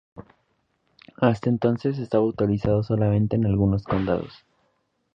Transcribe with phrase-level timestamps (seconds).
[1.17, 4.33] Hasta entonces estaba autorizado solamente en algunos condados.